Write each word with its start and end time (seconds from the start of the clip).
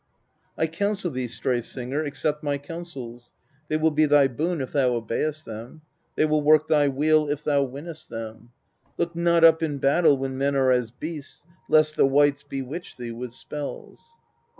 128. 0.55 0.75
I 0.75 0.77
counsel 0.89 1.11
thee, 1.11 1.27
Stray 1.27 1.61
Singer, 1.61 2.01
accept 2.03 2.41
my 2.41 2.57
counsels, 2.57 3.33
they 3.67 3.77
will 3.77 3.91
be 3.91 4.07
thy 4.07 4.27
boon 4.27 4.59
if 4.59 4.71
thou 4.71 4.95
obey'st 4.95 5.45
them: 5.45 5.81
they 6.15 6.25
will 6.25 6.41
work 6.41 6.67
thy 6.67 6.87
weal 6.87 7.29
if 7.29 7.43
thou 7.43 7.61
win'st 7.63 8.09
them: 8.09 8.49
look 8.97 9.15
not 9.15 9.43
up 9.43 9.61
in 9.61 9.77
battle 9.77 10.17
when 10.17 10.39
men 10.39 10.55
are 10.55 10.71
as 10.71 10.89
beasts, 10.89 11.45
lest 11.69 11.95
the 11.97 12.07
wights 12.07 12.41
bewitch 12.41 12.97
thee 12.97 13.11
with 13.11 13.31
spells. 13.31 14.17